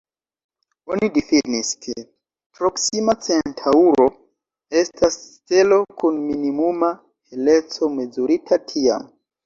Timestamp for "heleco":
7.37-7.95